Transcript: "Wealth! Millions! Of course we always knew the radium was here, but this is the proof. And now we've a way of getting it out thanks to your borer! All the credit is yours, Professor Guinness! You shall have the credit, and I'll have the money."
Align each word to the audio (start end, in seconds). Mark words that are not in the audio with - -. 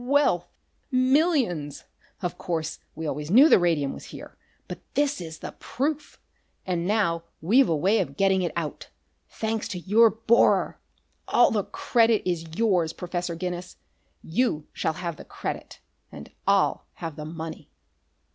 "Wealth! 0.03 0.47
Millions! 0.89 1.83
Of 2.23 2.35
course 2.39 2.79
we 2.95 3.05
always 3.05 3.29
knew 3.29 3.47
the 3.47 3.59
radium 3.59 3.93
was 3.93 4.05
here, 4.05 4.35
but 4.67 4.79
this 4.95 5.21
is 5.21 5.37
the 5.37 5.51
proof. 5.51 6.19
And 6.65 6.87
now 6.87 7.21
we've 7.39 7.69
a 7.69 7.75
way 7.75 7.99
of 7.99 8.17
getting 8.17 8.41
it 8.41 8.51
out 8.55 8.89
thanks 9.29 9.67
to 9.67 9.77
your 9.79 10.09
borer! 10.09 10.79
All 11.27 11.51
the 11.51 11.65
credit 11.65 12.23
is 12.27 12.55
yours, 12.57 12.93
Professor 12.93 13.35
Guinness! 13.35 13.77
You 14.23 14.65
shall 14.73 14.93
have 14.93 15.17
the 15.17 15.23
credit, 15.23 15.79
and 16.11 16.31
I'll 16.47 16.87
have 16.93 17.15
the 17.15 17.23
money." 17.25 17.69